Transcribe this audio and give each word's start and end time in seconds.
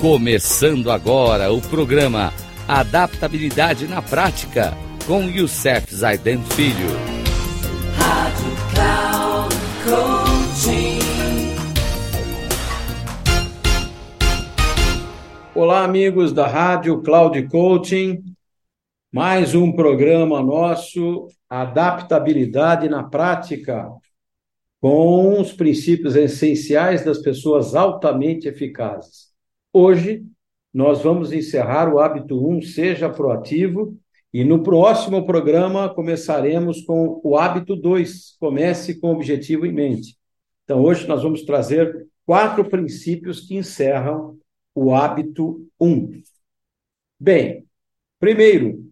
Começando 0.00 0.90
agora 0.90 1.52
o 1.52 1.60
programa 1.60 2.32
Adaptabilidade 2.66 3.86
na 3.86 4.00
Prática 4.00 4.72
com 5.06 5.24
Youssef 5.24 5.94
Zaiden 5.94 6.42
Filho. 6.42 6.88
Rádio 7.96 8.52
Cloud 8.72 9.54
Coaching. 9.84 10.98
Olá, 15.54 15.84
amigos 15.84 16.32
da 16.32 16.46
Rádio 16.46 17.02
Cloud 17.02 17.46
Coaching. 17.48 18.22
Mais 19.12 19.54
um 19.54 19.72
programa 19.72 20.40
nosso, 20.40 21.28
Adaptabilidade 21.48 22.88
na 22.88 23.02
Prática, 23.02 23.90
com 24.80 25.38
os 25.38 25.52
princípios 25.52 26.16
essenciais 26.16 27.04
das 27.04 27.18
pessoas 27.18 27.74
altamente 27.74 28.48
eficazes. 28.48 29.28
Hoje, 29.72 30.24
nós 30.72 31.02
vamos 31.02 31.32
encerrar 31.32 31.92
o 31.92 31.98
hábito 31.98 32.48
1, 32.48 32.62
seja 32.62 33.10
proativo, 33.10 33.96
e 34.32 34.44
no 34.44 34.62
próximo 34.62 35.26
programa 35.26 35.92
começaremos 35.92 36.82
com 36.82 37.20
o 37.22 37.36
hábito 37.36 37.76
2, 37.76 38.36
comece 38.38 38.98
com 38.98 39.08
o 39.08 39.14
objetivo 39.14 39.66
em 39.66 39.72
mente. 39.72 40.16
Então, 40.64 40.82
hoje 40.82 41.06
nós 41.06 41.22
vamos 41.22 41.42
trazer 41.42 42.06
quatro 42.24 42.64
princípios 42.64 43.40
que 43.40 43.56
encerram 43.56 44.38
o 44.74 44.94
hábito 44.94 45.66
1. 45.80 46.22
Bem, 47.18 47.66
primeiro, 48.18 48.88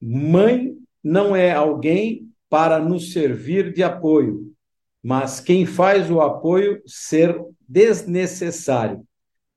mãe 0.00 0.76
não 1.02 1.34
é 1.34 1.52
alguém 1.52 2.23
para 2.54 2.78
nos 2.78 3.12
servir 3.12 3.72
de 3.72 3.82
apoio, 3.82 4.54
mas 5.02 5.40
quem 5.40 5.66
faz 5.66 6.08
o 6.08 6.20
apoio 6.20 6.80
ser 6.86 7.36
desnecessário. 7.68 9.04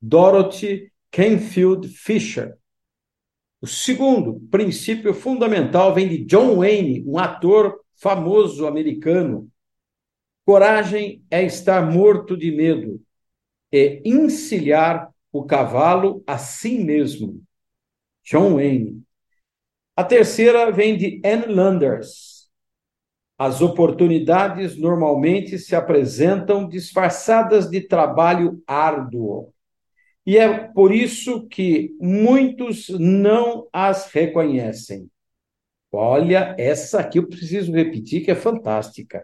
Dorothy 0.01 0.91
Canfield 1.11 1.89
Fisher. 1.89 2.57
O 3.61 3.67
segundo 3.67 4.39
princípio 4.49 5.13
fundamental 5.13 5.93
vem 5.93 6.07
de 6.07 6.25
John 6.25 6.55
Wayne, 6.55 7.03
um 7.05 7.19
ator 7.19 7.79
famoso 7.93 8.65
americano. 8.65 9.47
Coragem 10.43 11.23
é 11.29 11.43
estar 11.43 11.91
morto 11.91 12.35
de 12.35 12.51
medo, 12.51 12.99
é 13.71 14.01
encilhar 14.03 15.07
o 15.31 15.43
cavalo 15.43 16.23
a 16.25 16.39
si 16.39 16.79
mesmo. 16.79 17.43
John 18.23 18.55
Wayne. 18.55 19.03
A 19.95 20.03
terceira 20.03 20.71
vem 20.71 20.97
de 20.97 21.21
Anne 21.23 21.45
Landers. 21.45 22.26
As 23.37 23.61
oportunidades 23.61 24.75
normalmente 24.77 25.59
se 25.59 25.75
apresentam 25.75 26.67
disfarçadas 26.67 27.69
de 27.69 27.81
trabalho 27.81 28.63
árduo. 28.65 29.53
E 30.25 30.37
é 30.37 30.57
por 30.57 30.93
isso 30.93 31.47
que 31.47 31.95
muitos 32.01 32.89
não 32.89 33.67
as 33.71 34.11
reconhecem. 34.11 35.09
Olha, 35.91 36.55
essa 36.57 36.99
aqui 36.99 37.19
eu 37.19 37.27
preciso 37.27 37.71
repetir 37.71 38.25
que 38.25 38.31
é 38.31 38.35
fantástica. 38.35 39.23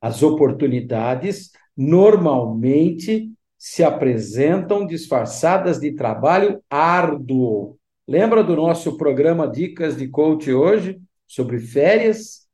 As 0.00 0.22
oportunidades 0.22 1.50
normalmente 1.76 3.32
se 3.58 3.82
apresentam 3.82 4.86
disfarçadas 4.86 5.80
de 5.80 5.92
trabalho 5.92 6.62
árduo. 6.70 7.78
Lembra 8.06 8.44
do 8.44 8.54
nosso 8.54 8.96
programa 8.96 9.48
Dicas 9.48 9.96
de 9.96 10.08
Coach 10.08 10.52
hoje 10.52 11.00
sobre 11.26 11.58
férias? 11.58 12.49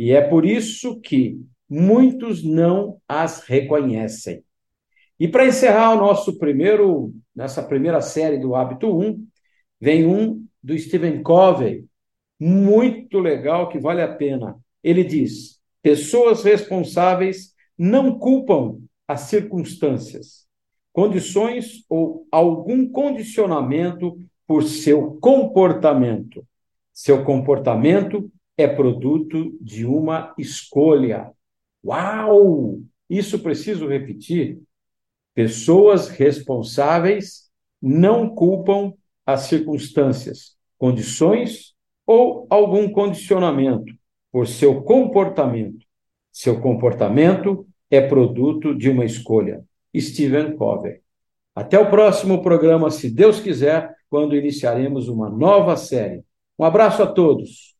E 0.00 0.12
é 0.12 0.22
por 0.22 0.46
isso 0.46 0.98
que 0.98 1.38
muitos 1.68 2.42
não 2.42 2.98
as 3.06 3.40
reconhecem. 3.40 4.42
E 5.18 5.28
para 5.28 5.46
encerrar 5.46 5.92
o 5.92 5.98
nosso 5.98 6.38
primeiro, 6.38 7.12
nessa 7.36 7.62
primeira 7.62 8.00
série 8.00 8.38
do 8.38 8.54
Hábito 8.54 8.98
1, 8.98 9.22
vem 9.78 10.06
um 10.06 10.46
do 10.62 10.78
Stephen 10.78 11.22
Covey, 11.22 11.84
muito 12.40 13.18
legal, 13.18 13.68
que 13.68 13.78
vale 13.78 14.00
a 14.00 14.10
pena. 14.10 14.58
Ele 14.82 15.04
diz: 15.04 15.60
pessoas 15.82 16.44
responsáveis 16.44 17.52
não 17.76 18.18
culpam 18.18 18.78
as 19.06 19.20
circunstâncias, 19.28 20.46
condições 20.94 21.84
ou 21.90 22.26
algum 22.32 22.88
condicionamento 22.88 24.18
por 24.46 24.62
seu 24.62 25.18
comportamento. 25.20 26.42
Seu 26.90 27.22
comportamento 27.22 28.32
é 28.60 28.68
produto 28.68 29.56
de 29.60 29.86
uma 29.86 30.34
escolha. 30.38 31.30
Uau! 31.84 32.80
Isso 33.08 33.38
preciso 33.38 33.88
repetir 33.88 34.60
Pessoas 35.34 36.08
responsáveis 36.08 37.50
não 37.80 38.28
culpam 38.28 38.92
as 39.24 39.42
circunstâncias, 39.42 40.56
condições 40.76 41.72
ou 42.06 42.46
algum 42.50 42.90
condicionamento 42.90 43.94
por 44.32 44.46
seu 44.46 44.82
comportamento. 44.82 45.86
Seu 46.32 46.60
comportamento 46.60 47.66
é 47.90 48.00
produto 48.00 48.74
de 48.74 48.90
uma 48.90 49.04
escolha. 49.04 49.64
Stephen 49.96 50.56
Covey. 50.56 51.00
Até 51.54 51.78
o 51.78 51.90
próximo 51.90 52.42
programa, 52.42 52.90
se 52.90 53.10
Deus 53.10 53.40
quiser, 53.40 53.94
quando 54.08 54.36
iniciaremos 54.36 55.08
uma 55.08 55.28
nova 55.30 55.76
série. 55.76 56.22
Um 56.58 56.64
abraço 56.64 57.02
a 57.02 57.06
todos. 57.06 57.79